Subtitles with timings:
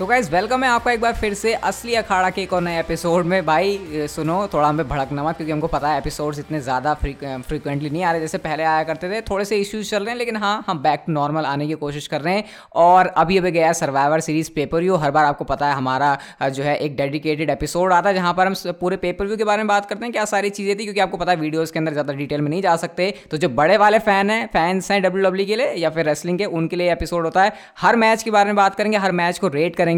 [0.00, 2.78] तो guys welcome है आपका एक बार फिर से असली अखाड़ा के एक और नए
[2.80, 6.94] एपिसोड में। भाई सुनो, थोड़ा हमें भड़कना मत, क्योंकि हमको पता है एपिसोड्स इतने ज़्यादा
[6.94, 10.18] फ्रीक्वेंटली नहीं आ रहे। जैसे पहले आया करते थे, थोड़े से इश्यूज़ चल रहे हैं,
[10.18, 12.44] लेकिन हाँ हम बैक टू नॉर्मल आने की कोशिश कर रहे हैं।
[12.76, 16.62] और अभी अभी गया Survivor Series pay per view हर बार आपको पता है, हमारा जो
[16.62, 19.68] है, एक डेडिकेटेड एपिसोड आता है, जहाँ पर हम पूरे पेपर व्यू के बारे में
[19.68, 22.12] बात करते हैं, क्या सारी चीज़ें थी, क्योंकि आपको पता है वीडियोज़ के अंदर ज़्यादा
[22.14, 25.46] डिटेल में नहीं जा सकते। तो जो बड़े वाले फ़ैन हैं फैंस हैं डब्ल्यू डब्ल्यू
[25.46, 28.46] के लिए, या फिर रेसलिंग के, उनके लिए एपिसोड होता है। हर मैच के बारे
[28.46, 29.88] में बात करेंगे, हर मैच को रेट करेंगे।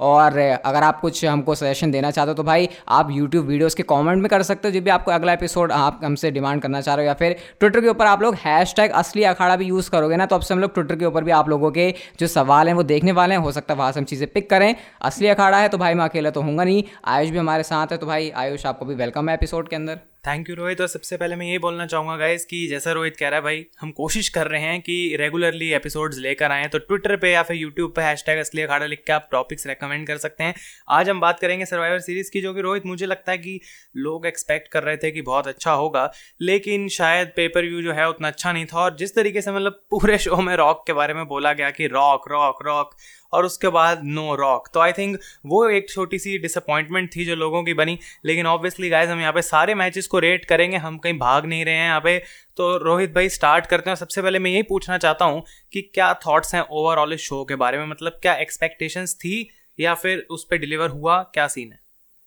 [0.00, 3.76] और और अगर आप कुछ हमको सजेशन देना चाहते हो तो भाई आप यूट्यूब वीडियोज़
[3.76, 6.80] के कॉमेंट में कर सकते हो, जो भी आपको अगला एपिसोड आप हमसे डिमांड करना
[6.80, 9.90] चाह रहे हो, या फिर ट्विटर के ऊपर आप लोग हैश असली अखाड़ा भी यूज़
[9.90, 12.26] करोगे ना तो अब से हम लोग ट्विटर के ऊपर भी आप लोगों के जो
[12.26, 14.74] सवाल हैं, वो देखने वाले हैं। हो सकता है वहाँ से हम चीज़ें पिक करें।
[15.02, 17.98] असली अखाड़ा है तो भाई मैं अकेला तो हूँगा नहीं। आयुष भी हमारे साथ है
[17.98, 21.16] तो भाई आयुष आपको भी वेलकम है एपिसोड के अंदर। थैंक यू रोहित और सबसे
[21.16, 24.28] पहले मैं ये बोलना चाहूँगा गाइज़ कि जैसा रोहित कह रहा है भाई, हम कोशिश
[24.28, 28.02] कर रहे हैं कि रेगुलरली एपिसोड्स लेकर आएँ। तो ट्विटर पे या फिर यूट्यूब पे
[28.02, 30.54] हैश टैग असली अखाड़ा लिख के आप टॉपिक्स रेकमेंड कर सकते हैं।
[30.88, 33.60] आज हम बात करेंगे सर्वाइवर सीरीज़ की, जो कि रोहित मुझे लगता है कि
[33.96, 38.08] लोग एक्सपेक्ट कर रहे थे कि बहुत अच्छा होगा, लेकिन शायद पेपर व्यू जो है
[38.08, 41.14] उतना अच्छा नहीं था। और जिस तरीके से मतलब पूरे शो में रॉक के बारे
[41.14, 42.94] में बोला गया कि रॉक रॉक रॉक
[43.32, 47.34] और उसके बाद नो रॉक। तो आई थिंक वो एक छोटी सी डिसअपॉइंटमेंट थी जो
[47.36, 50.98] लोगों की बनी। लेकिन ऑब्वियसली गाइज़ हम यहाँ पे सारे मैचेस को रेट करेंगे, हम
[50.98, 52.18] कहीं भाग नहीं रहे हैं यहाँ पे।
[52.56, 56.12] तो रोहित भाई स्टार्ट करते हैं। सबसे पहले मैं यही पूछना चाहता हूँ कि क्या
[56.16, 57.86] थाट्स हैं ओवरऑल इस शो के बारे में?
[57.86, 61.22] मतलब क्या एक्सपेक्टेशंस थी या फिर उस पर डिलीवर हुआ?
[61.24, 61.78] क्या सीन है?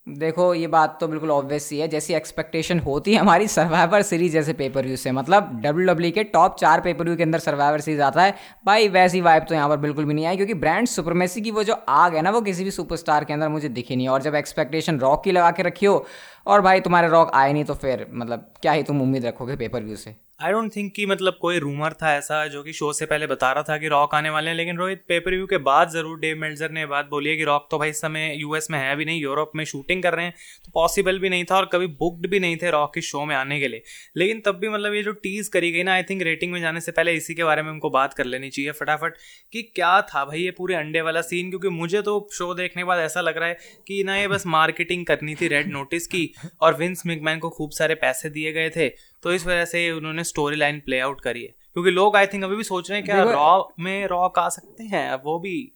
[0.08, 4.34] देखो, ये बात तो बिल्कुल ऑब्वियस ही है। जैसी एक्सपेक्टेशन होती है हमारी सर्वाइवर सीरीज़
[4.34, 7.82] जैसे पेपर व्यू से मतलब डब्ल्यू डब्ल्यू के टॉप चार पेपर व्यू के अंदर सर्वाइवर
[7.82, 10.88] सीरीज़ आता है। भाई, वैसी वाइब तो यहाँ पर बिल्कुल भी नहीं आई, क्योंकि ब्रांड
[10.88, 13.96] सुपरमेसी की वो जो आग है ना, वो किसी भी सुपरस्टार के अंदर मुझे दिखी
[13.96, 16.06] नहीं। और जब एक्सपेक्टेशन रॉक की लगा के रखी हो
[16.48, 19.84] और भाई तुम्हारे रॉक आए नहीं तो फिर मतलब क्या ही तुम उम्मीद रखोगे पेपर
[19.84, 20.16] व्यू से?
[20.42, 23.52] आई डोंट थिंक कि मतलब कोई रूमर था ऐसा जो कि शो से पहले बता
[23.52, 26.38] रहा था कि रॉक आने वाले हैं, लेकिन रोहित पेपर व्यू के बाद ज़रूर डेव
[26.38, 29.06] मेल्जर ने बात बोली है कि रॉक तो भाई इस समय यूएस में है भी
[29.06, 30.34] नहीं यूरोप में शूटिंग कर रहे हैं
[30.66, 33.36] तो पॉसिबल भी नहीं था और कभी बुकड भी नहीं थे रॉक के शो में
[33.36, 33.84] आने के लिए।
[34.18, 36.82] लेकिन तब भी मतलब ये जो टीज करी गई ना आई थिंक रेटिंग में जाने
[36.82, 39.14] से पहले इसी के बारे में उनको बात कर लेनी चाहिए फटाफट
[39.54, 42.86] कि क्या था भाई ये पूरे अंडे वाला सीन क्योंकि मुझे तो शो देखने के
[42.86, 46.33] बाद ऐसा लग रहा है कि ना ये बस मार्केटिंग करनी थी रेड नोटिस की
[46.62, 48.90] और विंस मिकमैन को खूब सारे पैसे दिए गए थे
[49.24, 52.44] तो इस वजह से उन्होंने स्टोरी लाइन प्ले आउट करी है। क्योंकि लोग आई थिंक
[52.44, 55.10] अभी भी सोच रहे हैं क्या रॉ में रॉक आ सकते हैं?
[55.10, 55.72] अब वो भी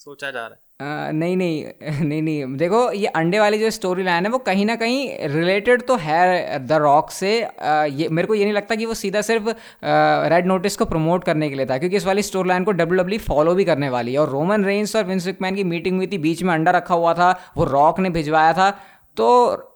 [0.00, 1.64] सोचा जा रहा है। आ, नहीं नहीं
[2.04, 5.82] नहीं नहीं। देखो ये अंडे वाली जो स्टोरी लाइन है वो कहीं ना कहीं रिलेटेड
[5.86, 9.20] तो है द रॉक से। आ, ये मेरे को ये नहीं लगता कि वो सीधा
[9.22, 9.48] सिर्फ़
[10.32, 13.02] रेड नोटिस को प्रमोट करने के लिए था क्योंकि इस वाली स्टोरी लाइन को डब्ल्यू
[13.02, 16.06] डब्ल्यू फॉलो भी करने वाली है। और रोमन रेंस और विंस मैन की मीटिंग हुई
[16.06, 18.70] थी बीच में अंडा रखा हुआ था वो रॉक ने भिजवाया था।
[19.16, 19.26] तो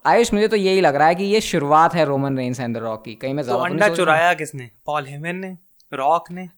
[0.06, 2.78] आयुष मुझे तो यही लग रहा है कि ये शुरुआत है Roman Reigns and the
[2.78, 4.70] Rock की। कहीं मैं तो अंडा चुराया किसने?
[4.86, 5.58] पॉल हेमन ने?
[5.92, 6.48] रॉक ने?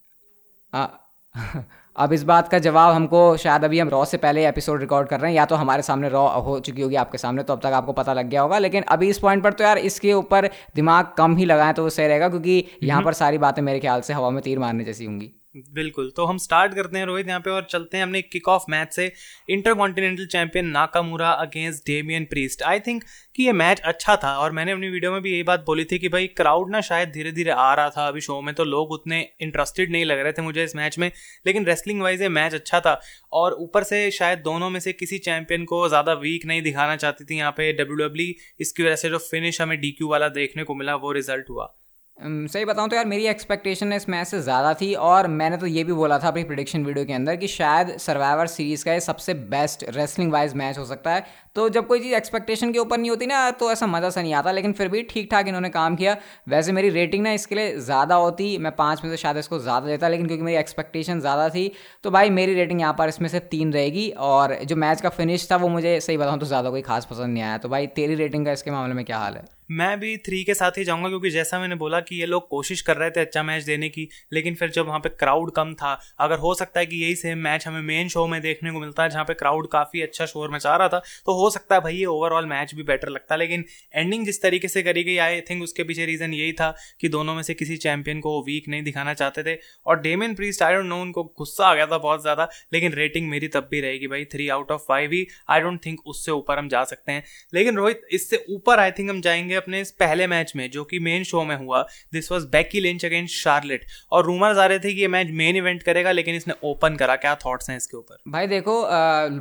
[0.75, 0.87] आ,
[1.97, 5.21] अब इस बात का जवाब हमको शायद अभी हम रॉ से पहले एपिसोड रिकॉर्ड कर
[5.21, 7.67] रहे हैं या तो हमारे सामने रॉ हो चुकी होगी आपके सामने तो अब तक
[7.67, 11.13] आपको पता लग गया होगा। लेकिन अभी इस पॉइंट पर तो यार इसके ऊपर दिमाग
[11.19, 14.13] कम ही लगाएँ तो वो सही रहेगा क्योंकि यहाँ पर सारी बातें मेरे ख्याल से
[14.13, 17.51] हवा में तीर मारने जैसी होंगी। बिल्कुल। तो हम स्टार्ट करते हैं रोहित यहाँ पे
[17.51, 19.11] और चलते हैं अपने किक ऑफ़ मैच से।
[19.75, 23.05] Intercontinental champion Nakamura against Damian Priest I think
[23.35, 25.99] कि ये मैच अच्छा था और मैंने अपनी वीडियो में भी यही बात बोली थी
[25.99, 28.93] कि भाई क्राउड ना शायद धीरे धीरे आ रहा था अभी शो में तो लोग
[28.93, 31.11] उतने इंटरेस्टेड नहीं लग रहे थे मुझे इस मैच में।
[31.47, 33.01] लेकिन रेसलिंग वाइज ये मैच अच्छा था
[33.33, 37.25] और ऊपर से शायद दोनों में से किसी चैंपियन को ज़्यादा वीक नहीं दिखाना चाहती
[37.25, 40.75] थी। यहाँ पे डब्ल्यू डब्ल्यू इसकी वजह से जो फिनिश हमें डीक्यू वाला देखने को
[40.75, 41.75] मिला, वो रिज़ल्ट हुआ।
[42.19, 45.83] सही बताऊँ तो यार मेरी एक्सपेक्टेशन इस मैच से ज़्यादा थी और मैंने तो ये
[45.85, 49.35] भी बोला था अपनी प्रिडिक्शन वीडियो के अंदर कि शायद सर्वाइवर सीरीज़ का ये सबसे
[49.53, 51.25] बेस्ट रेसलिंग वाइज मैच हो सकता है।
[51.57, 54.35] तो जब कोई चीज़ एक्सपेक्टेशन के ऊपर नहीं होती ना तो ऐसा मज़ा सा नहीं
[54.35, 56.17] आता, लेकिन फिर भी ठीक ठाक इन्होंने काम किया।
[56.49, 59.87] वैसे मेरी रेटिंग ना इसके लिए ज़्यादा होती, मैं पाँच में से शायद इसको ज़्यादा
[59.87, 61.71] देता, लेकिन क्योंकि मेरी एक्सपेक्टेशन ज़्यादा थी
[62.05, 65.51] तो भाई मेरी रेटिंग यहाँ पर इसमें से तीन रहेगी और जो मैच का फिनिश
[65.51, 68.15] था, वो मुझे सही बताऊँ तो ज़्यादा कोई खास पसंद नहीं आया। तो भाई तेरी
[68.17, 69.58] रेटिंग का इसके मामले में क्या हाल है?
[69.71, 72.81] मैं भी थ्री के साथ ही जाऊँगा, क्योंकि जैसा मैंने बोला कि ये लोग कोशिश
[72.81, 75.93] कर रहे थे अच्छा मैच देने की, लेकिन फिर जब वहाँ पे क्राउड कम था,
[76.19, 79.03] अगर हो सकता है कि यही सेम मैच हमें मेन शो में देखने को मिलता
[79.03, 81.97] है, जहाँ पे क्राउड काफ़ी अच्छा शोर मचा रहा था तो हो सकता है भाई
[81.97, 85.63] ये ओवरऑल मैच भी बेटर लगता लेकिन एंडिंग जिस तरीके से करी गई आई थिंक
[85.63, 89.15] उसके पीछे रीज़न यही था कि दोनों में से किसी चैंपियन को वीक नहीं दिखाना
[89.15, 92.49] चाहते थे। और Damian Priest I don't know उनको गुस्सा आ गया था बहुत ज़्यादा,
[92.73, 96.01] लेकिन रेटिंग मेरी तब भी रहेगी भाई थ्री आउट ऑफ़ फाइव ही। आई डोंट थिंक
[96.07, 97.25] उससे ऊपर हम जा सकते हैं।
[97.55, 100.99] लेकिन रोहित, इससे ऊपर आई थिंक हम जाएँगे अपने इस पहले मैच में, जो कि
[101.01, 101.83] मेन शो में हुआ
[102.13, 105.57] this was Becky Lynch against Charlotte और रूमर्स आ रहे थे कि ये मैच मेन
[105.57, 108.17] इवेंट करेगा, लेकिन इसने ओपन करा। क्या थॉट्स हैं इसके ऊपर?
[108.29, 108.81] भाई देखो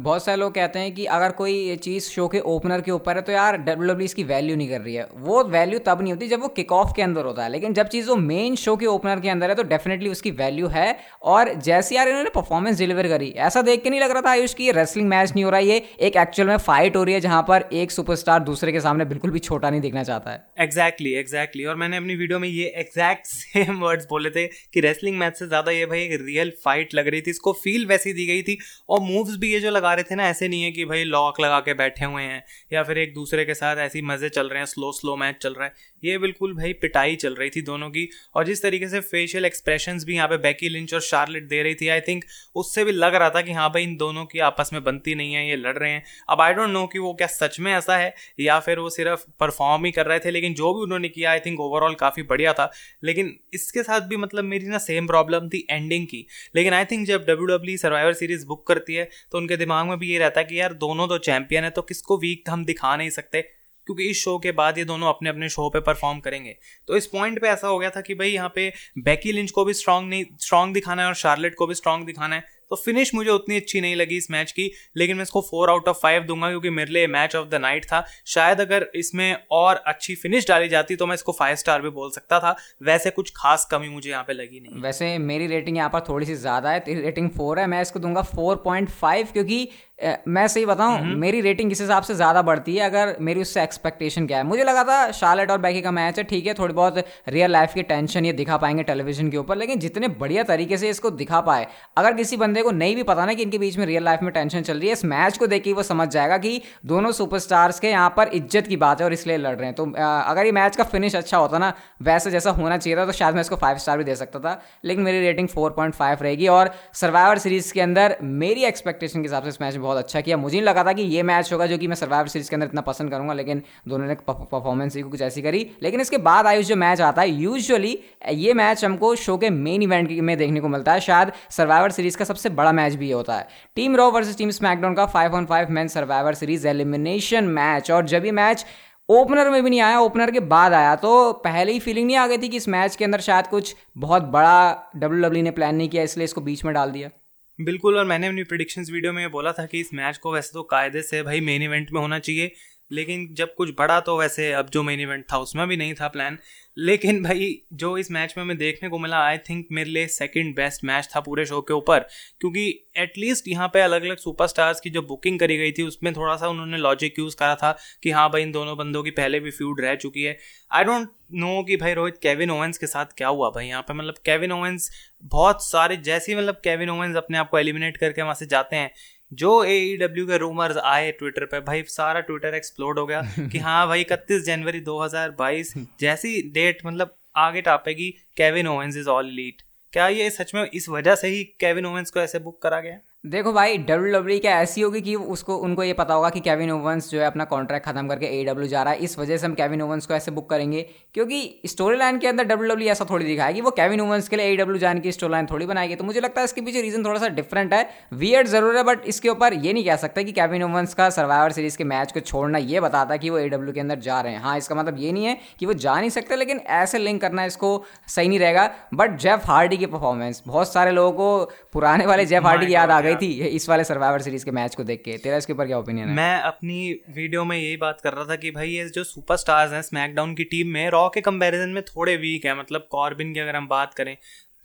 [0.01, 3.21] बहुत सारे लोग कहते हैं कि अगर कोई चीज़ शो के ओपनर के ऊपर है
[3.21, 6.27] तो यार डब्ल्यू डब्ल्यू इसकी वैल्यू नहीं कर रही है। वो वैल्यू तब नहीं होती
[6.27, 8.85] जब वो किक ऑफ़ के अंदर होता है। लेकिन जब चीज़ वो मेन शो के
[8.87, 10.87] ओपनर के अंदर है तो डेफिनेटली उसकी वैल्यू है।
[11.23, 14.53] और जैसे यार इन्होंने परफॉर्मेंस डिलीवर करी, ऐसा देख के नहीं लग रहा था आयुष
[14.53, 17.41] की रेसलिंग मैच नहीं हो रहा, ये एक एक्चुअल में फाइट हो रही है, जहाँ
[17.47, 21.19] पर एक सुपरस्टार दूसरे के सामने बिल्कुल भी छोटा नहीं दिखना चाहता है। Exactly exactly,
[21.19, 21.69] exactly exactly.
[21.69, 25.47] और मैंने अपनी वीडियो में ये एग्जैक्ट सेम वर्ड्स बोले थे कि रेसलिंग मैच से
[25.47, 28.57] ज़्यादा ये भाई एक रियल फाइट लग रही थी। इसको फील वैसी दी गई थी।
[28.89, 31.39] और मूव्स भी ये जो लगा रहे थे ना ऐसे नहीं है कि भाई लॉक
[31.41, 32.43] लगा के बैठे हुए हैं
[32.73, 35.53] या फिर एक दूसरे के साथ ऐसी मज़े चल रहे हैं स्लो स्लो मैच चल
[35.53, 38.99] रहा है। ये बिल्कुल भाई पिटाई चल रही थी दोनों की। और जिस तरीके से
[39.01, 42.23] फेशियल एक्सप्रेशन भी यहाँ पे बैकी लिंच और शार्लेट दे रही थी आई थिंक
[42.55, 45.33] उससे भी लग रहा था कि हाँ भाई इन दोनों की आपस में बनती नहीं
[45.33, 47.97] है ये लड़ रहे हैं। अब आई डोंट नो कि वो क्या सच में ऐसा
[47.97, 51.31] है या फिर वो सिर्फ़ परफॉर्म ही कर रहे थे, लेकिन जो भी उन्होंने किया
[51.31, 52.71] आई थिंक ओवरऑल काफ़ी बढ़िया था।
[53.03, 57.07] लेकिन इसके साथ भी मतलब मेरी ना सेम प्रॉब्लम थी एंडिंग की। लेकिन आई थिंक
[57.07, 60.39] जब W W Survivor Series book करती है तो उनके दिमाग में भी ये रहता
[60.39, 63.41] है कि यार, दोनों तो चैंपियन है तो किसको वीक हम दिखा नहीं सकते?
[63.87, 66.55] क्योंकि इस शो के बाद ये दोनों अपने अपने शो पे परफॉर्म करेंगे।
[66.87, 69.65] तो इस पॉइंट पे ऐसा हो गया था कि भाई यहाँ पे बैकी लिंच को
[69.65, 73.13] भी स्ट्रांग नहीं स्ट्रांग दिखाना है और शार्लेट को भी स्ट्रांग दिखाना है। तो फिनिश
[73.15, 76.23] मुझे उतनी अच्छी नहीं लगी इस मैच की, लेकिन मैं इसको फोर आउट ऑफ़ फाइव
[76.23, 80.47] दूँगा क्योंकि मेरे लिए मैच ऑफ़ द नाइट था। शायद अगर इसमें और अच्छी फिनिश
[80.47, 83.89] डाली जाती तो मैं इसको फाइव स्टार भी बोल सकता था। वैसे कुछ खास कमी
[83.89, 87.01] मुझे यहाँ पे लगी नहीं। वैसे मेरी रेटिंग यहाँ पर थोड़ी सी ज़्यादा है, तेरी
[87.01, 91.39] रेटिंग फोर है, मैं इसको दूँगा फोर पॉइंट फाइव क्योंकि मैं सही बताऊँ हम्म। मेरी
[91.41, 94.83] रेटिंग इस हिसाब से ज़्यादा बढ़ती है अगर मेरी उससे एक्सपेक्टेशन क्या है मुझे लगा
[94.83, 98.25] था शार्लेट और बैकी का मैच है ठीक है थोड़ी बहुत रियल लाइफ की टेंशन
[98.25, 101.65] ये दिखा पाएँगे टेलीविज़न के ऊपर लेकिन जितने बढ़िया तरीके से इसको दिखा पाए
[101.97, 104.31] अगर किसी बंदे को नहीं भी पता ना कि इनके बीच में रियल लाइफ में
[104.33, 107.79] टेंशन चल रही है इस मैच को देख के वो समझ जाएगा कि दोनों सुपरस्टार्स
[107.79, 110.51] के यहाँ पर इज़्ज़त की बात है और इसलिए लड़ रहे हैं तो अगर ये
[110.53, 111.73] मैच का फिनिश अच्छा होता ना
[112.03, 114.59] वैसे जैसा होना चाहिए था तो शायद मैं इसको फाइव स्टार भी दे सकता था
[114.85, 119.49] लेकिन मेरी रेटिंग फोर रहेगी और सर्वाइवर सीरीज़ के अंदर मेरी एक्सपेक्टेशन के हिसाब से
[119.49, 121.77] इस मैच में बहुत अच्छा किया। मुझे नहीं लगा था कि ये मैच होगा, जो
[121.77, 125.21] कि मैं सर्वाइवर सीरीज़ के अंदर इतना पसंद करूँगा, लेकिन दोनों ने परफॉर्मेंस ही कुछ
[125.23, 127.97] ऐसी करी। लेकिन इसके बाद आयुष जो मैच आता है यूजुअली
[128.29, 132.17] ये मैच हमको शो के मेन इवेंट में देखने को मिलता है। शायद सर्वाइवर सीरीज़
[132.17, 135.45] का सबसे बड़ा मैच भी होता है। Team Raw versus team SmackDown का five on
[135.45, 138.65] five man Survivor Series elimination match और जब ये मैच
[139.09, 142.25] ओपनर में भी नहीं आया ओपनर के बाद आया तो पहले ही फीलिंग नहीं आ
[142.27, 145.75] गई थी कि इस मैच के अंदर शायद कुछ बहुत बड़ा डब्ल्यू डब्ल्यू ने प्लान
[145.75, 147.09] नहीं किया, इसलिए इसको बीच में डाल दिया।
[147.59, 150.63] बिल्कुल, और मैंने अपनी प्रिडिक्शंस वीडियो में बोला था कि इस मैच को वैसे तो
[150.63, 152.51] कायदे से भाई मेन इवेंट में होना चाहिए।
[152.91, 156.07] लेकिन जब कुछ बड़ा तो वैसे अब जो मेन इवेंट था उसमें भी नहीं था
[156.07, 156.37] प्लान
[156.77, 160.55] लेकिन भाई, जो इस मैच में हमें देखने को मिला आई थिंक मेरे लिए सेकंड
[160.55, 161.99] बेस्ट मैच था पूरे शो के ऊपर.
[162.39, 162.65] क्योंकि
[162.97, 166.47] एटलीस्ट यहाँ पे अलग अलग सुपरस्टार्स की जो बुकिंग करी गई थी, उसमें थोड़ा सा
[166.47, 167.71] उन्होंने लॉजिक यूज़ करा था
[168.03, 170.37] कि हाँ भाई, इन दोनों बंदों की पहले भी फ्यूड रह चुकी है.
[170.71, 173.93] आई डोंट नो कि भाई रोहित केविन ओवेंस के साथ क्या हुआ भाई यहाँ पे.
[173.93, 174.89] मतलब केविन ओवेंस
[175.23, 178.91] बहुत सारे, जैसे मतलब केविन ओवेंस अपने आप को एलिमिनेट करके वहाँ से जाते हैं
[179.31, 183.21] जो ए डब्ल्यू e के रूमर्स आए ट्विटर पे भाई सारा ट्विटर एक्सप्लोड हो गया
[183.51, 189.29] कि हाँ भाई इकतीस जनवरी 2022 जैसी डेट मतलब आगे टापेगी Kevin Owens is all
[189.31, 189.61] elite
[189.93, 192.99] क्या ये सच में इस वजह से ही केविन ओवेंस को ऐसे बुक करा गया?
[193.27, 196.69] देखो भाई डब्ल्यू डब्ल्यू क्या ऐसी होगी कि उसको, उनको ये पता होगा कि केविन
[196.71, 199.45] ओवंस जो है अपना कॉन्ट्रैक्ट खत्म करके ए डब्ल्यू जा रहा है। इस वजह से
[199.45, 200.81] हम केविन ओवंस को ऐसे बुक करेंगे,
[201.13, 204.45] क्योंकि स्टोरी लाइन के अंदर डब्ल्यू डब्ल्यू ऐसा थोड़ी दिखाएगी वो केविन ओवंस के लिए
[204.45, 207.05] ए डब्ल्यू जाने की स्टोरी लाइन थोड़ी बनाएगी। तो मुझे लगता है इसके पीछे रीजन
[207.05, 210.31] थोड़ा सा डिफरेंट है। वियर्ड ज़रूर है बट इसके ऊपर ये नहीं कह सकता कि
[210.31, 213.73] केविन ओवंस का सर्वाइवर सीरीज़ के मैच को छोड़ना ये बताता कि वो ए डब्ल्यू
[213.73, 216.09] के अंदर जा रहे हैं। हाँ इसका मतलब ये नहीं है कि वो जा नहीं
[216.09, 220.73] सकते, लेकिन ऐसे लिंक करना इसको सही नहीं रहेगा। बट जेफ हार्डी की परफॉर्मेंस बहुत
[220.73, 224.21] सारे लोगों को पुराने वाले जेफ हार्डी की याद आ गई थी इस वाले सर्वाइवर
[224.21, 226.15] सीरीज़ के मैच को देख के। तेरा इसके ऊपर क्या ओपिनियन है?
[226.15, 229.81] मैं अपनी वीडियो में यही बात कर रहा था कि भाई ये जो सुपरस्टार्स हैं
[229.83, 233.55] स्मैकडाउन की टीम में रॉ के कंपैरिजन में थोड़े वीक है। मतलब कॉर्बिन की अगर
[233.55, 234.15] हम बात करें,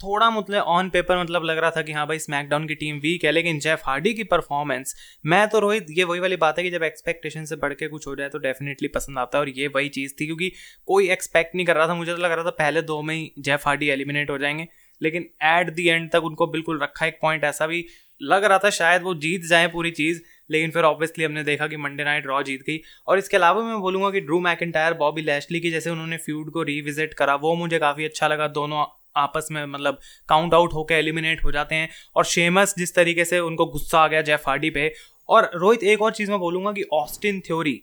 [0.01, 3.25] थोड़ा मतलब ऑन पेपर मतलब लग रहा था कि हाँ भाई स्मैकडाउन की टीम वीक
[3.25, 4.95] है, लेकिन जेफ हार्डी की परफॉर्मेंस
[5.27, 8.07] मैं तो रोहित, ये वही वाली बात है कि जब एक्सपेक्टेशन से बढ़ के कुछ
[8.07, 10.53] हो जाए तो डेफिनेटली पसंद आता है और ये वही चीज़ थी, क्योंकि
[10.87, 13.33] कोई एक्सपेक्ट नहीं कर रहा था। मुझे तो लग रहा था पहले दो में ही
[13.39, 14.67] जेफ हार्डी एलिमिनेट हो जाएँगे,
[15.01, 17.85] लेकिन एट दी एंड तक उनको बिल्कुल रखा एक पॉइंट ऐसा भी
[18.23, 21.77] लग रहा था शायद वो जीत जाए पूरी चीज़, लेकिन फिर ऑब्वियसली हमने देखा कि
[21.77, 25.61] मंडे नाइट रॉ जीत गई। और इसके अलावा मैं बोलूँगा कि ड्रू मैकेंटायर बॉबी लैशली
[25.61, 28.85] की जैसे उन्होंने फ्यूड को रिविजिट करा, वो मुझे काफ़ी अच्छा लगा। दोनों
[29.17, 29.99] आपस में मतलब
[30.29, 34.09] काउंट आउट होकर एलिमिनेट हो जाते हैं। और शेमस जिस तरीके से उनको गुस्सा आ
[34.09, 34.95] गया जेफ हार्डी पे।
[35.29, 37.83] और रोहित, एक और चीज़ मैं बोलूँगा कि ऑस्टिन थ्योरी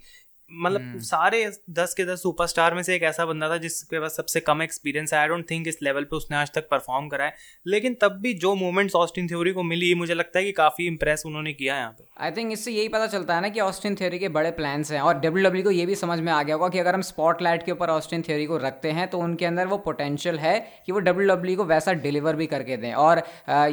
[0.52, 4.40] मतलब सारे दस के दस सुपरस्टार में से एक ऐसा बंदा था जिसके पास सबसे
[4.42, 7.34] कम एक्सपीरियंस है। आई डोंट थिंक इस लेवल पे उसने आज तक परफॉर्म करा है।
[7.66, 11.24] लेकिन तब भी जो मोमेंट्स ऑस्टिन थ्योरी को मिली मुझे लगता है कि काफ़ी इंप्रेस
[11.26, 14.20] उन्होंने किया यहाँ पे। आई थिंक इससे यही पता चलता है ना कि ऑस्टिन थ्योरी
[14.20, 16.70] के बड़े प्लान्स हैं। और डब्ल्यू डब्ल्यू को ये भी समझ में आ गया होगा
[16.70, 19.78] कि अगर हम स्पॉटलाइट के ऊपर ऑस्टिन थ्योरी को रखते हैं तो उनके अंदर वो
[19.80, 23.22] पोटेंशियल है कि वो डब्ल्यू डब्ल्यू को वैसा डिलीवर भी करके दें। और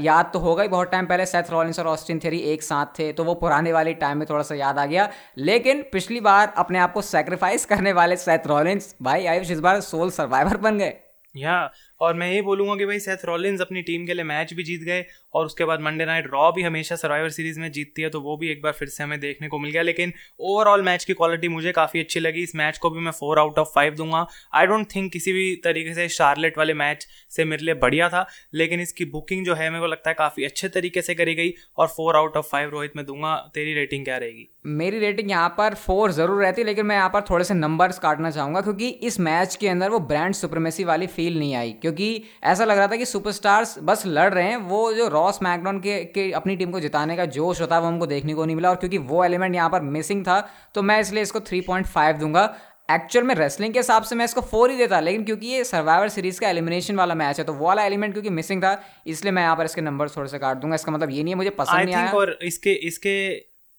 [0.00, 3.12] याद तो होगा ही बहुत टाइम पहले सेथ रॉलिंस और ऑस्टिन थ्योरी एक साथ थे
[3.12, 6.78] तो वो पुराने वाले टाइम में थोड़ा सा याद आ गया। लेकिन पिछली बार अपने
[6.78, 10.94] आप को सेक्रीफाइस करने वाले सेथ रॉलिंस भाई, आयुष इस बार सोल सर्वाइवर बन गए।
[11.36, 14.62] या और मैं ये बोलूँगा कि भाई सेथ रॉलिन्स अपनी टीम के लिए मैच भी
[14.62, 18.08] जीत गए और उसके बाद मंडे नाइट रॉ भी हमेशा सर्वाइवर सीरीज़ में जीतती है
[18.10, 21.04] तो वो भी एक बार फिर से हमें देखने को मिल गया। लेकिन ओवरऑल मैच
[21.04, 23.94] की क्वालिटी मुझे काफ़ी अच्छी लगी। इस मैच को भी मैं फोर आउट ऑफ़ फाइव
[23.94, 28.08] दूँगा। आई डोंट थिंक किसी भी तरीके से शार्लेट वाले मैच से मेरे लिए बढ़िया
[28.08, 31.34] था, लेकिन इसकी बुकिंग जो है, मेरे को लगता है काफ़ी अच्छे तरीके से करी
[31.34, 34.48] गई और four out of five Rohit में दूँगा। तेरी रेटिंग क्या रहेगी?
[34.68, 37.98] मेरी रेटिंग यहाँ पर फोर ज़रूर रहती है लेकिन मैं यहाँ पर थोड़े से नंबर्स
[37.98, 42.22] काटना चाहूँगा, क्योंकि इस मैच के अंदर वो ब्रांड सुप्रमेसी वाली फील नहीं आई। क्योंकि
[42.44, 46.04] ऐसा लग रहा था कि सुपरस्टार्स बस लड़ रहे हैं वो जो रॉस मैकडॉन के,
[46.04, 48.70] के अपनी टीम को जिताने का जोश होता है वो हमको देखने को नहीं मिला
[48.70, 50.40] और क्योंकि वो एलिमेंट यहाँ पर मिसिंग था
[50.74, 52.44] तो मैं इसलिए इसको थ्री पॉइंट फाइव दूँगा।
[52.88, 56.08] एक्चुअल में रेसलिंग के हिसाब से मैं इसको फोर ही देता लेकिन क्योंकि ये सर्वाइवर
[56.08, 59.42] सीरीज़ का एलिमिनेशन वाला मैच है तो वो वाला एलिमेंट क्योंकि मिसिंग था इसलिए मैं
[59.42, 61.84] यहाँ पर इसके नंबर थोड़े से काट दूँगा। इसका मतलब ये नहीं है मुझे पसंद
[61.84, 63.16] नहीं आया। और इसके इसके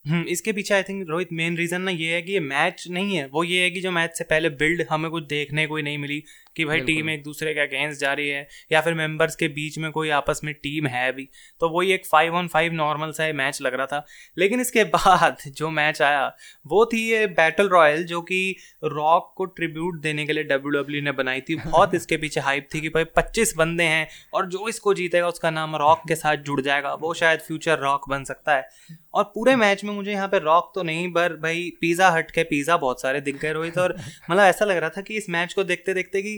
[0.05, 3.15] हम्म इसके पीछे I think Rohit main reason ना ये है कि ये मैच नहीं
[3.15, 5.83] है वो ये है कि जो मैच से पहले बिल्ड हमें कुछ देखने को ही
[5.83, 6.21] नहीं मिली
[6.57, 9.77] कि भाई टीम एक दूसरे के अगेंस्ट जा रही है या फिर मेंबर्स के बीच
[9.77, 11.27] में कोई आपस में टीम है भी
[11.61, 14.05] तो वही एक फाइव ऑन फाइव नॉर्मल सा मैच लग रहा था।
[14.37, 16.25] लेकिन इसके बाद जो मैच आया
[16.65, 21.01] वो थी ये बैटल रॉयल जो कि रॉक को ट्रिब्यूट देने के लिए डब्ल्यू डब्ल्यू
[21.01, 24.67] ने बनाई थी। बहुत इसके पीछे हाइप थी कि भाई पच्चीस बंदे हैं और जो
[24.67, 28.55] इसको जीतेगा उसका नाम रॉक के साथ जुड़ जाएगा। वो शायद फ्यूचर रॉक बन सकता
[28.55, 28.69] है।
[29.13, 32.43] और पूरे मैच में मुझे यहाँ पे रॉक तो नहीं पर भाई पिज़्ज़ा हट के
[32.43, 33.95] पिज़्ज़ा बहुत सारे दिख गए रोहित। और
[34.29, 36.37] मतलब ऐसा लग रहा था कि इस मैच को देखते देखते कि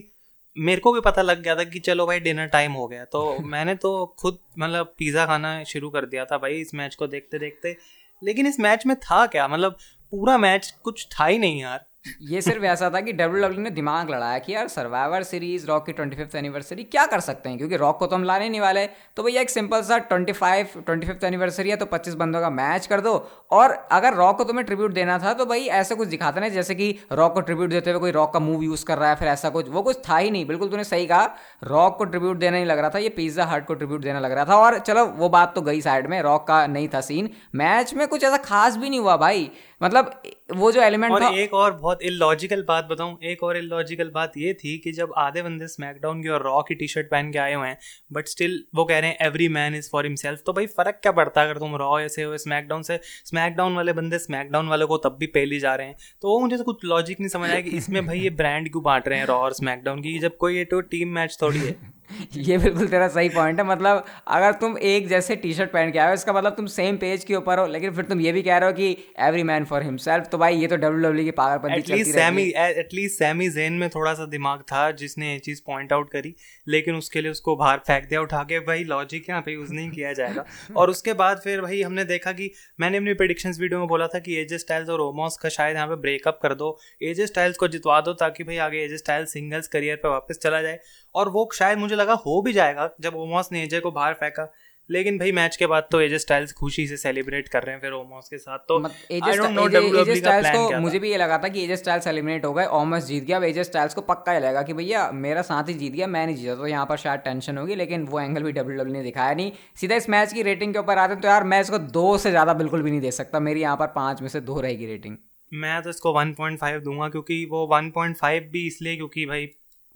[0.59, 3.37] मेरे को भी पता लग गया था कि चलो भाई डिनर टाइम हो गया। तो
[3.43, 7.39] मैंने तो खुद मतलब पिज़्ज़ा खाना शुरू कर दिया था भाई इस मैच को देखते
[7.39, 7.75] देखते
[8.21, 9.47] लेकिन इस मैच में था क्या?
[9.47, 9.77] मतलब
[10.11, 13.69] पूरा मैच कुछ था ही नहीं यार। ये सिर्फ़ ऐसा था कि डब्ल्यू डब्ल्यू ने
[13.69, 17.57] दिमाग लड़ाया कि यार सर्वाइवर सीरीज़ रॉक की ट्वेंटी फिफ्थ एनिवर्सरी क्या कर सकते हैं?
[17.57, 18.85] क्योंकि रॉक को तो हम लाने नहीं वाले।
[19.17, 22.49] तो भैया एक सिंपल सा twenty five twenty fifth anniversary है तो पच्चीस बंदों का
[22.49, 23.13] मैच कर दो।
[23.51, 26.75] और अगर रॉक को तुम्हें ट्रिब्यूट देना था तो भाई ऐसे कुछ दिखाते ना जैसे
[26.75, 29.27] कि रॉक को ट्रिब्यूट देते हुए कोई रॉक का मूव यूज़ कर रहा है, फिर
[29.27, 31.25] ऐसा कुछ। वो कुछ था ही नहीं। बिल्कुल तूने सही कहा।
[31.63, 34.31] रॉक को ट्रिब्यूट देना नहीं लग रहा था, ये पिज्जा हट को ट्रिब्यूट देना लग
[34.31, 37.29] रहा था। और चलो, वो बात तो गई साइड में रॉक का नहीं था सीन
[37.55, 39.49] मैच में कुछ ऐसा खास भी नहीं हुआ भाई।
[39.81, 40.21] मतलब
[40.55, 44.31] वो जो एलिमेंट और था एक और बहुत इलॉजिकल बात बताऊँ एक और इलॉजिकल बात
[44.37, 47.39] ये थी कि जब आधे बंदे स्मैकडाउन की और रॉ की टी शर्ट पहन के
[47.39, 47.77] आए हुए हैं
[48.13, 51.11] बट स्टिल वो कह रहे हैं every man is for himself तो भाई फ़र्क क्या
[51.11, 52.99] पड़ता है अगर तुम रॉ ऐसे हो स्मैकडाउन से?
[53.25, 56.57] स्मैकडाउन वाले बंदे स्मैकडाउन वाले को तब भी पहली जा रहे हैं। तो वो मुझे
[56.57, 59.25] तो कुछ लॉजिक नहीं समझ आया कि इसमें भाई ये ब्रांड क्यों बांट रहे हैं
[59.25, 61.75] रॉ और स्मैकडाउन की जब कोई ये तो टीम मैच थोड़ी है।
[62.37, 65.99] ये बिल्कुल तेरा सही पॉइंट है। मतलब अगर तुम एक जैसे टी शर्ट पहन के
[65.99, 68.41] आए हो इसका मतलब तुम सेम पेज के ऊपर हो लेकिन फिर तुम ये भी
[68.41, 71.31] कह रहे हो कि एवरी मैन फॉर हिमसेल्फ तो भाई ये तो डब्ल्यू डब्ल्यू की
[71.31, 75.93] पागलपंती चलती सैमी एटलीस्ट सैमी जेन में थोड़ा सा दिमाग था जिसने ये चीज़ पॉइंट
[75.93, 76.33] आउट करी
[76.67, 79.89] लेकिन उसके लिए उसको बाहर फेंक दिया उठा के भाई लॉजिक यहाँ पे यूज़ नहीं
[79.91, 80.45] किया जाएगा।
[80.77, 84.19] और उसके बाद फिर भाई हमने देखा कि मैंने अपनी प्रिडिक्शन वीडियो में बोला था
[84.19, 87.67] कि एजे स्टाइल्स और ओमोस का शायद यहाँ पे ब्रेकअप कर दो। एजे स्टाइल्स को
[87.67, 90.79] जितवा दो ताकि भाई आगे एजे स्टाइल्स सिंगल्स करियर पर वापस चला जाए।
[91.15, 94.51] और वो शायद मुझे लगा हो भी जाएगा जब ओमोस ने एजे को बाहर फेंका।
[94.89, 97.91] लेकिन भाई मैच के बाद तो एजे स्टाइल्स खुशी से सेलिब्रेट कर रहे हैं फिर
[97.93, 98.77] ओमोस के साथ। तो
[99.11, 103.03] एजे स्टाइल्स को मुझे भी ये लगा था कि एजे स्टाइल्स एलिमिनेट हो गए ओमोस
[103.05, 105.93] जीत गया अब एजे स्टाइल्स को पक्का ही लगा कि भैया मेरा साथ ही जीत
[105.93, 108.77] गया मैं नहीं जीता तो यहाँ पर शायद टेंशन होगी लेकिन वो एंगल भी डब्ल्यू
[108.77, 111.61] डब्ल्यू ने दिखाया नहीं। सीधा इस मैच की रेटिंग के ऊपर आते तो यार मैं
[111.61, 114.41] इसको दो से ज़्यादा बिल्कुल भी नहीं दे सकता मेरी यहाँ पर पाँच में से
[114.41, 115.17] दो रहेगी रेटिंग
[115.51, 119.45] मैं तो इसको 1.5 दूँगा क्योंकि वो 1.5 भी इसलिए क्योंकि भाई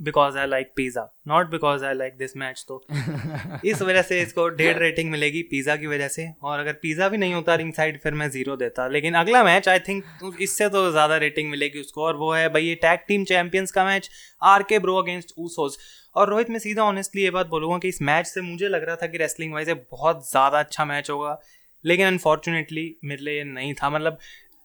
[0.03, 2.81] because I like pizza not because I like this match तो।
[3.65, 7.17] इस वजह से इसको डेढ़ रेटिंग मिलेगी पिज़्ज़ा की वजह से, और अगर पिज़्ज़ा भी
[7.17, 10.89] नहीं होता रिंग साइड फिर मैं ज़ीरो देता। लेकिन अगला मैच आई थिंक इससे तो
[10.91, 14.09] ज़्यादा रेटिंग मिलेगी उसको, और वो है भाई ये टैग टीम चैंपियंस का match
[14.41, 15.77] R K bro against Usos
[16.15, 18.95] और रोहित, मैं सीधा ऑनेस्टली ये बात बोलूँगा कि इस मैच से मुझे लग रहा
[18.95, 21.39] था कि रेसलिंग वाइज बहुत ज़्यादा अच्छा मैच होगा,
[21.85, 24.17] लेकिन अनफॉर्चुनेटली मेरे लिए नहीं था। मतलब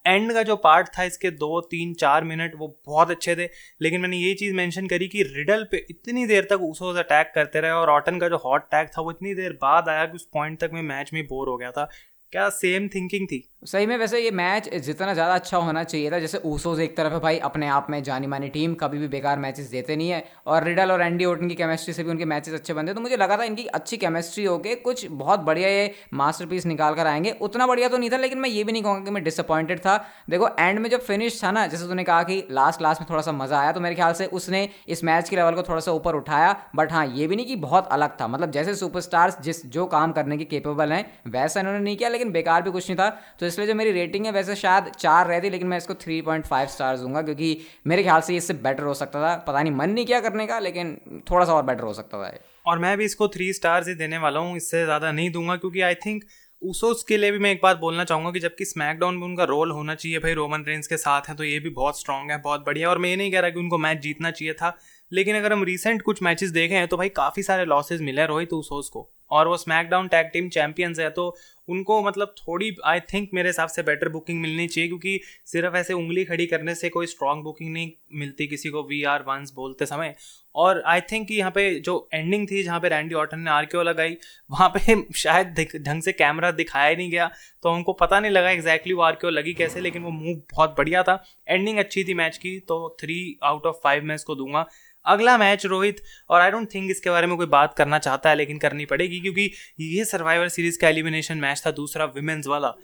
[0.09, 3.49] एंड का जो पार्ट था, इसके दो, तीन, चार मिनट वो बहुत अच्छे थे।
[3.83, 7.61] लेकिन मैंने ये चीज़ मेंशन करी कि रिडल पे इतनी देर तक उसो अटैक करते
[7.61, 10.29] रहे और ऑटन का जो हॉट टैग था, वो इतनी देर बाद आया कि उस
[10.35, 11.89] पॉइंट तक मैं मैच में बोर हो गया था।
[12.33, 13.49] क्या सेम थिंकिंग थी?
[13.63, 17.13] सही में वैसे ये मैच जितना ज़्यादा अच्छा होना चाहिए था, जैसे ऊसोज एक तरफ़
[17.13, 20.23] है भाई, अपने आप में जानी मानी टीम कभी भी बेकार मैचेस देते नहीं है।
[20.47, 23.17] और रिडल और एंडी ओटन की केमिस्ट्री से भी उनके मैचेस अच्छे बनते तो मुझे
[23.17, 27.67] लगा था इनकी अच्छी केमिस्ट्री होके कुछ बहुत बढ़िया ये मास्टरपीस निकाल कर आएँगे। उतना
[27.67, 29.97] बढ़िया तो नहीं था, लेकिन मैं ये भी नहीं कहूँगा कि मैं डिसअपॉइंटेड था।
[30.31, 33.23] देखो एंड में जब फिनिश था ना, जैसे तूने कहा कि लास्ट लास्ट में थोड़ा
[33.23, 35.93] सा मज़ा आया तो मेरे ख्याल से उसने इस मैच के लेवल को थोड़ा सा
[35.93, 39.65] ऊपर उठाया। बट हाँ ये भी नहीं कि बहुत अलग था। मतलब जैसे सुपरस्टार्स जिस,
[39.67, 42.99] जो काम करने के केपेबल हैं, वैसा इन्होंने नहीं किया, लेकिन बेकार भी कुछ नहीं
[42.99, 43.11] था।
[43.41, 46.47] तो इसलिए जो मेरी रेटिंग है, वैसे शायद चार रहती लेकिन मैं इसको थ्री पॉइंट
[46.47, 49.91] फाइव स्टार्स दूँगा, क्योंकि मेरे ख्याल से इससे बेटर हो सकता था। पता नहीं, मन
[49.91, 50.97] नहीं किया करने का, लेकिन
[51.31, 52.33] थोड़ा सा और बेटर हो सकता था
[52.67, 55.81] और मैं भी इसको थ्री स्टार्स ही देने वाला हूँ, इससे ज़्यादा नहीं दूँगा, क्योंकि
[55.83, 56.25] आई थिंक
[56.63, 59.71] उसोस के लिए भी मैं एक बात बोलना चाहूँगा कि जबकि स्मैकडाउन में उनका रोल
[59.71, 62.65] होना चाहिए, भाई रोमन रेंस के साथ है तो ये भी बहुत स्ट्रांग है, बहुत
[62.67, 64.77] बढ़िया और मैं ये नहीं कह रहा कि उनको मैच जीतना चाहिए था,
[65.13, 68.89] लेकिन अगर हम रिसेंट कुछ मैचेस देखें तो भाई काफ़ी सारे लॉसेज मिले रोहित उसोस
[68.89, 71.35] को। और वो स्मैकडाउन टैग टीम चैंपियंस है तो
[71.69, 75.95] उनको मतलब थोड़ी आई थिंक मेरे हिसाब से बेटर बुकिंग मिलनी चाहिए, क्योंकि सिर्फ़ ऐसे
[75.95, 79.87] उंगली खड़ी करने से कोई स्ट्रॉन्ग बुकिंग नहीं मिलती किसी को वी आर वंस बोलते
[79.87, 80.15] समय।
[80.55, 84.17] और आई थिंक यहाँ पे जो एंडिंग थी, जहाँ पे रैंडी ऑटन ने आर लगाई,
[84.51, 87.31] वहाँ पे शायद ढंग से कैमरा दिखाया नहीं गया
[87.63, 91.03] तो उनको पता नहीं लगा एग्जैक्टली वो आर लगी कैसे, लेकिन वो मूव बहुत बढ़िया
[91.03, 94.67] था। एंडिंग अच्छी थी मैच की तो थ्री आउट ऑफ़ फाइव मैं इसको दूँगा।
[95.07, 98.37] अगला मैच रोहित, और आई डोंट थिंक इसके बारे में कोई बात करना चाहता है,
[98.37, 102.75] लेकिन करनी पड़ेगी। क्योंकि ये सर्वाइवर सीरीज़ का एलिमिनेशन मैच था, दूसरा विमेंस वाला।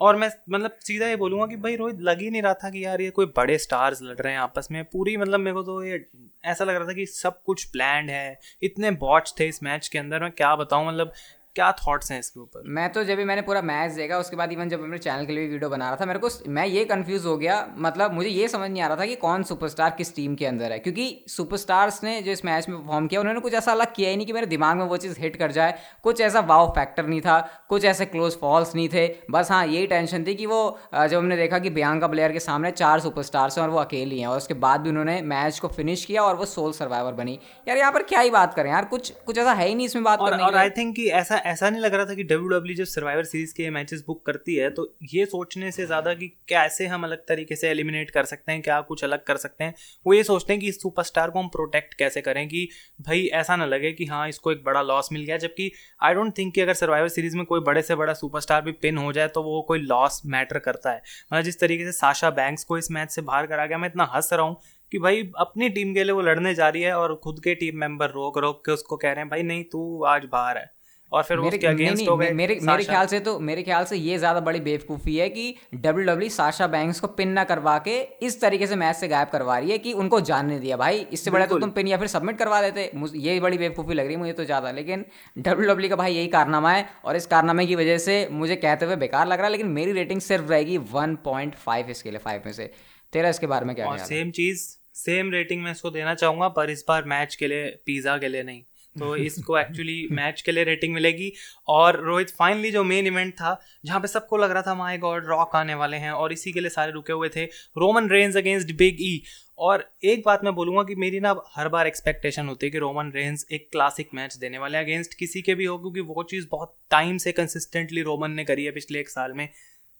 [0.00, 2.84] और मैं मतलब सीधा ये बोलूँगा कि भाई रोहित लग ही नहीं रहा था कि
[2.84, 5.82] यार ये कोई बड़े स्टार्स लड़ रहे हैं आपस में। पूरी मतलब मेरे को तो
[5.84, 6.04] ये
[6.44, 9.98] ऐसा लग रहा था कि सब कुछ प्लान है, इतने बॉट्स थे इस मैच के
[9.98, 10.86] अंदर, मैं क्या बताऊँ?
[10.88, 11.12] मतलब
[11.56, 12.62] क्या थॉट्स हैं इसके ऊपर?
[12.66, 15.32] मैं तो जब भी मैंने पूरा मैच देखा उसके बाद इवन जब मैं चैनल के
[15.32, 18.48] लिए वीडियो बना रहा था मेरे को मैं ये कंफ्यूज हो गया। मतलब मुझे ये
[18.48, 22.02] समझ नहीं आ रहा था कि कौन सुपरस्टार किस टीम के अंदर है। क्योंकि सुपरस्टार्स
[22.04, 24.32] ने जो इस मैच में परफॉर्म किया उन्होंने कुछ ऐसा अलग किया ही नहीं कि
[24.32, 27.38] मेरे दिमाग में वो चीज़ हिट कर जाए। कुछ ऐसा वाव फैक्टर नहीं था
[27.68, 30.60] कुछ ऐसे क्लोज फॉल्स नहीं थे। बस हाँ यही टेंशन थी कि वो
[30.94, 34.26] जब हमने देखा कि बियांका प्लेयर के सामने चार सुपरस्टार्स हैं और वो अकेली हैं
[34.26, 37.38] और उसके बाद भी उन्होंने मैच को फिनिश किया और वो सोल सर्वाइवर बनी।
[37.68, 40.04] यार यहाँ पर क्या ही बात करें यार कुछ कुछ ऐसा है ही नहीं इसमें
[40.04, 42.84] बात और आई थिंक कि ऐसा ऐसा नहीं लग रहा था कि डब्ल्यू डब्ल्यू जब
[42.86, 47.04] सर्वाइवर सीरीज़ के मैचेस बुक करती है तो ये सोचने से ज़्यादा कि कैसे हम
[47.04, 49.74] अलग तरीके से एलिमिनेट कर सकते हैं, क्या कुछ अलग कर सकते हैं?
[50.06, 52.68] वो ये सोचते हैं कि इस सुपरस्टार को हम प्रोटेक्ट कैसे करें कि
[53.00, 55.70] भाई ऐसा ना लगे कि हाँ इसको एक बड़ा लॉस मिल गया। जबकि
[56.00, 58.98] आई डोंट थिंक कि अगर सर्वाइवर सीरीज़ में कोई बड़े से बड़ा सुपरस्टार भी पिन
[58.98, 62.64] हो जाए तो वो कोई लॉस मैटर करता है। मतलब जिस तरीके से साशा बैंक्स
[62.64, 64.56] को इस मैच से बाहर करा गया, मैं इतना हंस रहा हूँ
[64.92, 67.78] कि भाई अपनी टीम के लिए वो लड़ने जा रही है और खुद के टीम
[67.80, 70.70] मेंबर रोक रोक के उसको कह रहे हैं, भाई नहीं, तू आज बाहर है।
[71.12, 73.96] और फिर मेरे, उसके अगेंस्ट हो गए मेरे मेरे ख्याल से तो मेरे ख्याल से
[73.98, 77.98] ये ज़्यादा बड़ी बेवकूफ़ी है कि डब्ल्यू डब्ल्यू साशा बैंक्स को पिन ना करवा के
[78.22, 81.30] इस तरीके से मैच से गायब करवा रही है कि उनको जानने दिया। भाई इससे
[81.30, 84.20] बड़ा तो तुम पिन या फिर सबमिट करवा देते। ये बड़ी बेवकूफ़ी लग रही है
[84.20, 85.04] मुझे तो ज़्यादा लेकिन
[85.38, 88.86] डब्ल्यू डब्ल्यू का भाई यही कारनामा है और इस कारनामे की वजह से मुझे कहते
[88.86, 92.18] हुए बेकार लग रहा है लेकिन मेरी रेटिंग सिर्फ़ रहेगी वन पॉइंट फाइव इसके लिए
[92.20, 92.70] फाइव में से।
[93.12, 96.84] तेरा इसके बारे में क्या सेम चीज़ सेम रेटिंग मैं इसको देना चाहूँगा पर इस
[96.88, 98.62] बार मैच के लिए पिज़्ज़ा के लिए नहीं।
[98.96, 101.32] तो इसको एक्चुअली मैच के लिए रेटिंग मिलेगी।
[101.68, 105.26] और रोहित फाइनली जो मेन इवेंट था, जहाँ पे सबको लग रहा था माय गॉड
[105.26, 108.72] रॉक आने वाले हैं। और इसी के लिए सारे रुके हुए थे। Roman Reigns against
[108.78, 109.22] Big E
[109.58, 113.10] और एक बात मैं बोलूँगा कि मेरी ना हर बार एक्सपेक्टेशन होती है कि रोमन
[113.14, 116.74] रेंज एक क्लासिक मैच देने वाले अगेंस्ट किसी के भी हो, क्योंकि वो चीज़ बहुत
[116.90, 119.48] टाइम से कंसिस्टेंटली रोमन ने करी है पिछले एक साल में।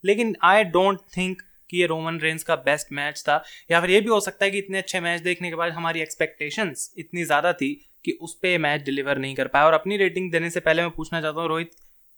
[0.05, 4.01] लेकिन आई डोंट थिंक कि ये रोमन रेंज का बेस्ट मैच था। या फिर ये
[4.01, 7.53] भी हो सकता है कि इतने अच्छे मैच देखने के बाद हमारी एक्सपेक्टेशंस इतनी ज़्यादा
[7.53, 7.71] थी
[8.05, 10.91] कि उस पर मैच डिलीवर नहीं कर पाया। और अपनी रेटिंग देने से पहले मैं
[10.91, 11.71] पूछना चाहता हूँ, रोहित,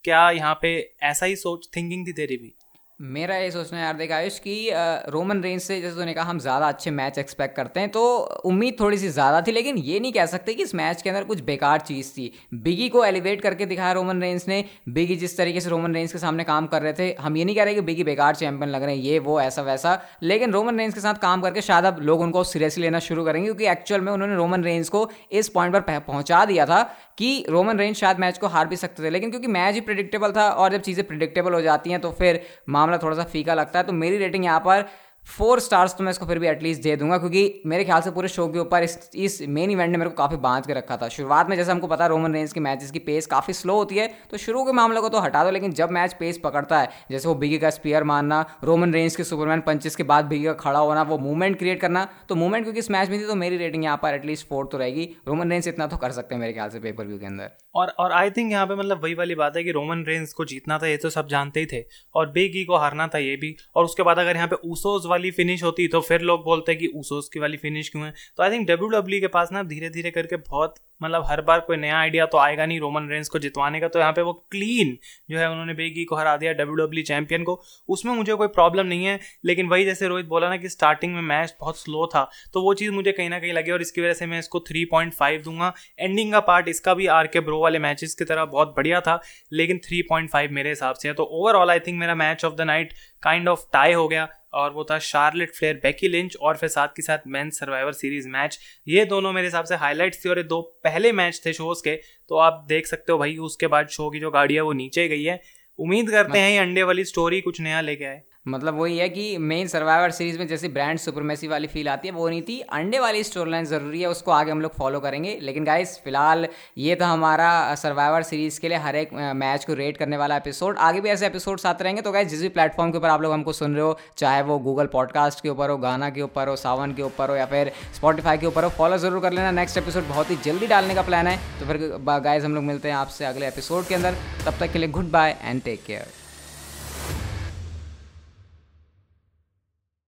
[0.03, 2.53] क्या यहाँ पे ऐसा ही सोच थिंकिंग थी तेरी भी?
[3.03, 4.69] मेरा ये सोचना यार, देख आयुष कि
[5.11, 8.03] रोमन रेंज से, जैसे तूने कहा, हम ज़्यादा अच्छे मैच एक्सपेक्ट करते हैं तो
[8.45, 11.23] उम्मीद थोड़ी सी ज़्यादा थी, लेकिन ये नहीं कह सकते कि इस मैच के अंदर
[11.23, 15.61] कुछ बेकार चीज़ थी। बिगी को एलिवेट करके दिखाया रोमन रेंज ने। बिगी जिस तरीके
[15.61, 17.81] से रोमन रेंज के सामने काम कर रहे थे, हम ये नहीं कह रहे कि
[17.81, 21.21] बिगी बेकार चैंपियन लग रहे हैं, ये, वो, ऐसा, वैसा, लेकिन रोमन रेंज के साथ
[21.21, 24.63] काम करके शायद अब लोग उनको सीरियसली लेना शुरू करेंगे, क्योंकि एक्चुअल में उन्होंने रोमन
[24.63, 26.81] रेंज को इस पॉइंट पर पहुँचा दिया था
[27.17, 30.31] कि रोमन रेंज शायद मैच को हार भी सकते थे, लेकिन क्योंकि मैच ही प्रिडिक्टेबल
[30.31, 33.79] था और जब चीज़ें प्रिडिक्टेबल हो जाती हैं तो फिर मामला थोड़ा सा फीका लगता
[33.79, 34.85] है तो मेरी रेटिंग यहाँ पर
[35.27, 38.27] फोर स्टार्स तो मैं इसको फिर भी एटलीस्ट दे दूँगा, क्योंकि मेरे ख्याल से पूरे
[38.27, 41.07] शो के ऊपर इस इस मेन इवेंट ने मेरे को काफ़ी बाँध के रखा था।
[41.09, 44.07] शुरुआत में जैसे हमको पता रोमन रेंज के मैचेस की पेस काफ़ी स्लो होती है
[44.31, 47.27] तो शुरू के मामले को तो हटा दो, लेकिन जब मैच पेस पकड़ता है, जैसे
[47.27, 50.79] वो बिगी का स्पीयर मारना रोमन रेंज के सुपरमैन पंचेस के बाद बिगी का खड़ा
[50.79, 53.83] होना, वो मूवमेंट क्रिएट करना तो मूवमेंट क्योंकि इस मैच में थी तो मेरी रेटिंग
[53.83, 56.69] यहाँ पर एटलीस्ट फोर तो रहेगी। रोमन रेंज इतना तो कर सकते हैं मेरे ख्याल
[56.69, 59.55] से पेपर व्यू के अंदर। और और आई थिंक यहाँ पे मतलब वही वाली बात
[59.57, 61.83] है कि रोमन रेंस को जीतना था, ये तो सब जानते ही थे।
[62.15, 65.31] और बेगी को हारना था, ये भी। और उसके बाद अगर यहाँ पे ऊसोज वाली
[65.31, 68.13] फिनिश होती तो फिर लोग बोलते हैं कि ऊसोस की वाली फिनिश क्यों है?
[68.37, 71.77] तो आई थिंक डब्ल्यू के पास ना धीरे धीरे करके बहुत मतलब हर बार कोई
[71.77, 74.97] नया आइडिया तो आएगा नहीं रोमन रेंस को जितवाने का तो यहाँ पे वो क्लीन
[75.29, 78.85] जो है उन्होंने बेगी को हरा दिया डब्ल्यू डब्ल्यू चैंपियन को। उसमें मुझे कोई प्रॉब्लम
[78.85, 82.23] नहीं है, लेकिन वही जैसे रोहित बोला ना कि स्टार्टिंग में मैच बहुत स्लो था
[82.53, 84.85] तो वो चीज़ मुझे कहीं ना कहीं लगी और इसकी वजह से मैं इसको थ्री
[84.85, 88.45] पॉइंट फाइव दूँगा। एंडिंग का पार्ट इसका भी आर के ब्रो वाले मैचेस की तरह
[88.47, 89.19] बहुत बढ़िया था,
[89.53, 92.55] लेकिन थ्री पॉइंट फाइव मेरे हिसाब से है। तो ओवरऑल आई थिंक मेरा match of
[92.55, 96.57] the night kind of tie हो गया। और वो था शार्लेट फ्लेयर बेकी लिंच और
[96.57, 100.29] फिर साथ के साथ मैन सर्वाइवर सीरीज़ मैच। ये दोनों मेरे हिसाब से हाईलाइट्स थे
[100.29, 101.95] और ये दो पहले मैच थे शोज़ के।
[102.29, 105.07] तो आप देख सकते हो भाई उसके बाद शो की जो गाड़ी है वो नीचे
[105.07, 105.41] गई है।
[105.79, 109.37] उम्मीद करते हैं ये अंडे वाली स्टोरी कुछ नया लेके आए। मतलब वही है कि
[109.39, 112.99] मेन सर्वाइवर सीरीज़ में जैसे ब्रांड सुपरमेसी वाली फील आती है, वो नहीं थी। अंडे
[112.99, 116.97] वाली स्टोरी लाइन ज़रूरी है, उसको आगे हम लोग फॉलो करेंगे। लेकिन गाइस फ़िलहाल ये
[117.01, 121.01] था हमारा सर्वाइवर सीरीज़ के लिए हर एक मैच को रेट करने वाला एपिसोड आगे
[121.01, 123.53] भी ऐसे एपिसोड आते रहेंगे तो गाइस जिस भी प्लेटफॉर्म के ऊपर आप लोग हमको
[123.53, 126.93] सुन रहे हो, चाहे वो गूगल पॉडकास्ट के ऊपर हो गाना के ऊपर हो सावन
[126.93, 130.07] के ऊपर हो, या फिर स्पॉटीफाई के ऊपर हो फॉलो ज़रूर कर लेना। नेक्स्ट एपिसोड
[130.07, 131.77] बहुत ही जल्दी डालने का प्लान है। तो फिर
[132.19, 135.11] गाइज़ हम लोग मिलते हैं आपसे अगले एपिसोड के अंदर। तब तक के लिए good
[135.11, 136.22] bye and take care